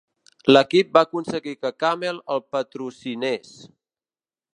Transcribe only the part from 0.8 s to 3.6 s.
va aconseguir que Camel el patrocinés.